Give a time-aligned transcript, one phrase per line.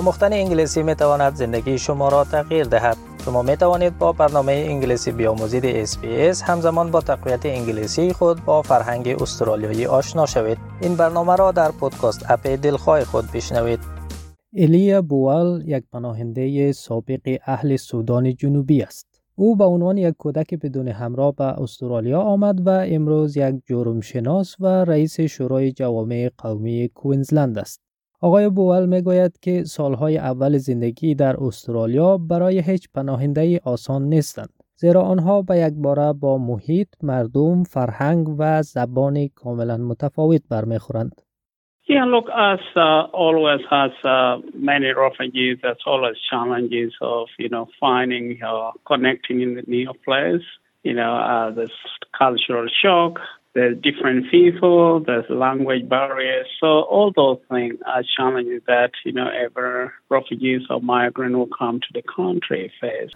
[0.00, 2.96] آموختن انگلیسی می تواند زندگی شما را تغییر دهد.
[3.24, 9.08] شما می توانید با برنامه انگلیسی بیاموزید SBS همزمان با تقویت انگلیسی خود با فرهنگ
[9.08, 10.58] استرالیایی آشنا شوید.
[10.80, 13.80] این برنامه را در پودکاست اپ دلخواه خود بشنوید.
[14.56, 19.06] الیا بوال یک پناهنده سابق اهل سودان جنوبی است.
[19.34, 24.66] او به عنوان یک کودک بدون همراه به استرالیا آمد و امروز یک جرمشناس و
[24.66, 27.89] رئیس شورای جوامع قومی کوینزلند است.
[28.22, 34.52] آقای بوال می گوید که سالهای اول زندگی در استرالیا برای هیچ پناهنده آسان نیستند.
[34.76, 41.22] زیرا آنها به یک باره با محیط، مردم، فرهنگ و زبان کاملا متفاوت برمیخورند.
[41.88, 45.58] Yeah, look, us uh, always has uh, many refugees.
[45.62, 50.46] There's always challenges of you know finding uh, connecting in the new place.
[50.88, 51.80] You know, uh, there's
[52.22, 53.14] cultural shock.
[53.55, 54.99] There's different people.
[55.07, 56.47] There's language barriers.
[56.59, 61.79] So all those things are challenges that you know every refugees or migrant will come
[61.85, 63.13] to the country face.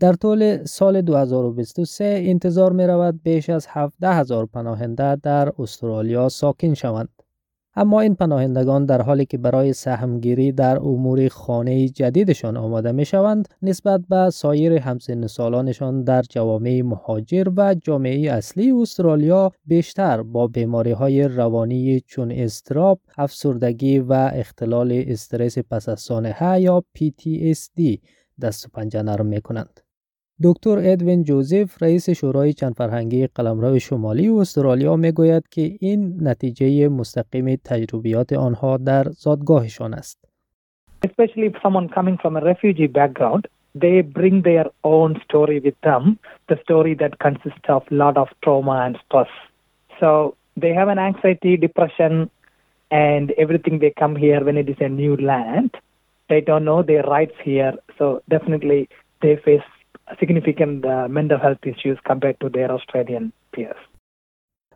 [0.00, 6.74] در طول سال 2023 انتظار می رود بیش از 17 هزار پناهنده در استرالیا ساکن
[6.74, 7.08] شوند.
[7.77, 13.47] اما این پناهندگان در حالی که برای سهمگیری در امور خانه جدیدشان آماده می شوند
[13.61, 20.91] نسبت به سایر همسن سالانشان در جوامع مهاجر و جامعه اصلی استرالیا بیشتر با بیماری
[20.91, 27.97] های روانی چون استراب، افسردگی و اختلال استرس پس از سانحه یا PTSD
[28.41, 29.84] دست و پنجه نرم می کنند.
[30.43, 37.55] دکتر ادوین جوزف رئیس شورای چند فرهنگی قلمرو شمالی استرالیا می‌گوید که این نتیجه مستقیم
[37.55, 40.27] تجربیات آنها در زادگاهشان است.
[41.05, 43.47] Especially if someone coming from a refugee background,
[43.83, 46.03] they bring their own story with them,
[46.49, 49.33] the story that consists of lot of trauma and stress.
[49.99, 50.09] So
[50.61, 52.13] they have an anxiety, depression,
[52.91, 55.71] and everything they come here when it is a new land.
[56.31, 58.81] They don't know their rights here, so definitely
[59.21, 59.69] they face
[60.19, 63.81] significant uh, mental health issues compared to their Australian peers.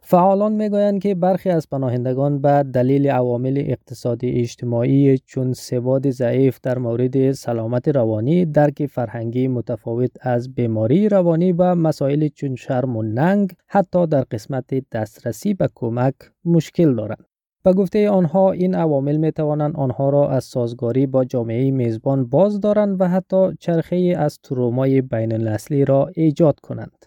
[0.02, 6.78] فعالان می‌گویند که برخی از پناهندگان به دلیل عوامل اقتصادی اجتماعی چون سواد ضعیف در
[6.78, 13.54] مورد سلامت روانی، درک فرهنگی متفاوت از بیماری روانی و مسائل چون شرم و ننگ
[13.68, 16.16] حتی در قسمت دسترسی به کمک
[16.46, 17.26] مشکل دارند.
[17.64, 22.62] به گفته آنها این عوامل می توانند آنها را از سازگاری با جامعه میزبان باز
[22.62, 27.06] دارند و حتی چرخه از ترومای بین النسلی را ایجاد کنند.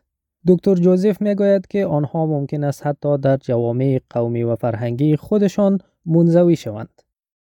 [0.48, 5.78] دکتر جوزف می گوید که آنها ممکن است حتی در جوامع قومی و فرهنگی خودشان
[6.06, 7.02] منزوی شوند.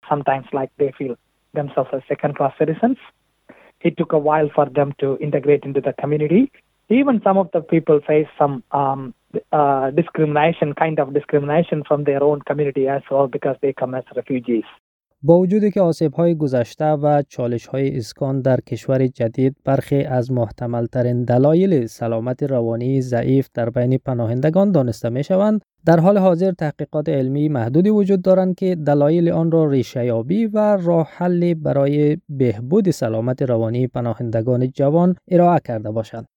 [0.10, 1.16] Sometimes like they feel
[1.54, 2.98] themselves as second class citizens.
[3.88, 6.52] It took a while for them to integrate into the community.
[6.90, 9.14] Even some of the people face some um,
[9.52, 14.04] uh, discrimination, kind of discrimination from their own community as well because they come as
[14.16, 14.66] refugees.
[15.24, 20.32] با وجودی که آسیب های گذشته و چالش های اسکان در کشور جدید برخی از
[20.32, 26.52] محتمل ترین دلایل سلامت روانی ضعیف در بین پناهندگان دانسته می شوند در حال حاضر
[26.52, 32.18] تحقیقات علمی محدودی وجود دارند که دلایل آن را ریشه یابی و راه حل برای
[32.30, 36.28] بهبود سلامت روانی پناهندگان جوان ارائه کرده باشند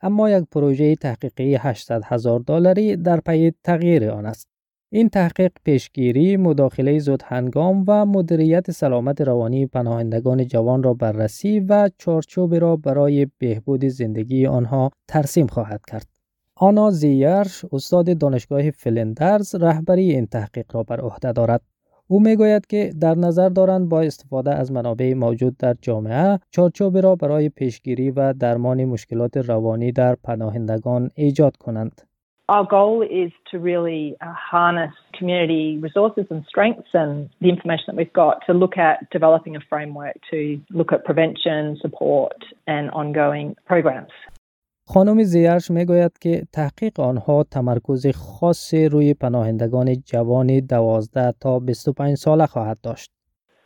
[0.00, 4.48] اما یک پروژه تحقیقی 800 هزار دلاری در پی تغییر آن است.
[4.92, 11.90] این تحقیق پیشگیری، مداخله زود هنگام و مدیریت سلامت روانی پناهندگان جوان را بررسی و
[11.98, 16.06] چارچوب را برای بهبود زندگی آنها ترسیم خواهد کرد.
[16.56, 21.60] آنا زیرش استاد دانشگاه فلندرز رهبری این تحقیق را بر عهده دارد.
[22.08, 27.16] او می‌گوید که در نظر دارند با استفاده از منابع موجود در جامعه چارچوب را
[27.16, 32.02] برای پیشگیری و درمان مشکلات روانی در پناهندگان ایجاد کنند.
[32.48, 37.96] Our goal is to really uh, harness community resources and strengths and the information that
[37.96, 43.56] we've got to look at developing a framework to look at prevention, support and ongoing
[43.66, 44.12] programs.
[44.88, 52.46] خانم زیرش می‌گوید که تحقیق آنها تمرکز خاص روی پناهندگان جوان 12 تا 25 ساله
[52.46, 53.10] خواهد داشت.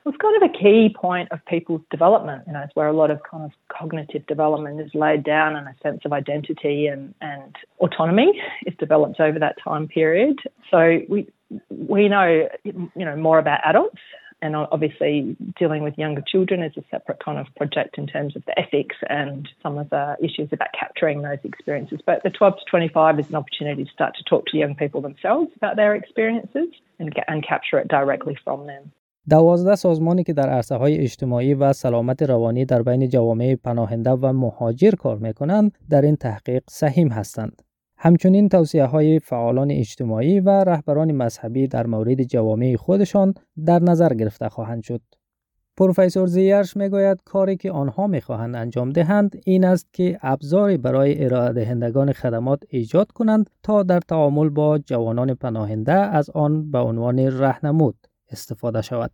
[0.07, 2.41] It's kind of a key point of people's development.
[2.47, 5.67] You know, it's where a lot of kind of cognitive development is laid down and
[5.75, 7.03] a sense of identity and,
[7.33, 7.53] and
[7.85, 8.31] autonomy
[8.69, 10.37] is developed over that time period.
[10.71, 10.81] So
[11.13, 11.21] we
[11.97, 12.29] we know
[13.01, 14.03] you know more about adults
[14.42, 18.44] and obviously dealing with younger children is a separate kind of project in terms of
[18.46, 22.00] the ethics and some of the issues about capturing those experiences.
[22.06, 25.02] But the 12 to 25 is an opportunity to start to talk to young people
[25.02, 26.70] themselves about their experiences
[27.00, 28.92] and, and capture it directly from them.
[29.30, 34.34] دوازده سازمانی که در عرصه های اجتماعی و سلامت روانی در بین جوامع پناهنده و
[34.34, 37.62] مهاجر کار می کنند در این تحقیق سهیم هستند.
[38.03, 43.35] همچنین توصیه های فعالان اجتماعی و رهبران مذهبی در مورد جوامع خودشان
[43.67, 45.01] در نظر گرفته خواهند شد.
[45.77, 51.53] پروفسور زیرش می‌گوید کاری که آنها می‌خواهند انجام دهند این است که ابزاری برای ارائه
[51.53, 57.97] دهندگان خدمات ایجاد کنند تا در تعامل با جوانان پناهنده از آن به عنوان رهنمود
[58.31, 59.11] استفاده شود.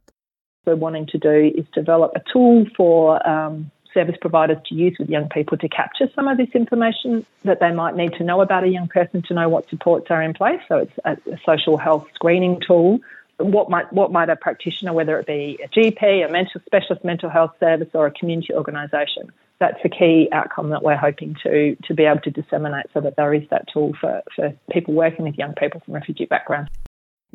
[0.66, 5.28] Wanting to do is develop a tool for um, service providers to use with young
[5.28, 8.68] people to capture some of this information that they might need to know about a
[8.68, 10.60] young person to know what supports are in place.
[10.68, 13.00] So it's a, a social health screening tool
[13.38, 17.28] what might what might a practitioner, whether it be a GP, a mental specialist mental
[17.28, 21.94] health service, or a community organisation, that's the key outcome that we're hoping to to
[21.94, 25.36] be able to disseminate, so that there is that tool for for people working with
[25.36, 26.70] young people from refugee backgrounds.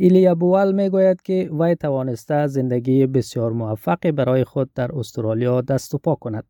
[0.03, 5.95] ایلیا بوال می گوید که وی توانسته زندگی بسیار موفقی برای خود در استرالیا دست
[5.95, 6.43] و پا کند.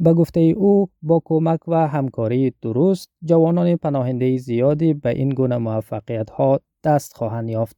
[0.00, 6.30] به گفته او با کمک و همکاری درست جوانان پناهنده زیادی به این گونه موفقیت
[6.30, 7.76] ها دست خواهند یافت.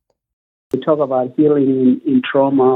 [0.75, 2.73] We talk about healing in, trauma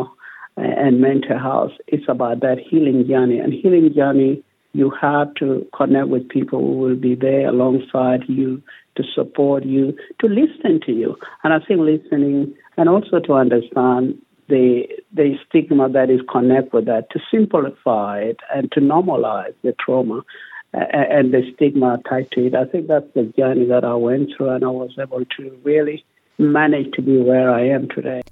[0.57, 1.75] and mental health.
[1.87, 3.39] It's about that healing journey.
[3.45, 4.43] And healing journey,
[4.73, 8.63] you have to connect with people who will be there alongside you
[8.97, 11.17] to support you, to listen to you.
[11.45, 16.87] And I think listening and also to understand the the stigma that is connected with
[16.87, 20.23] that, to simplify it and to normalize the trauma
[20.73, 22.55] and the stigma tied to it.
[22.55, 26.05] I think that's the journey that I went through, and I was able to really
[26.39, 28.23] manage to be where I am today.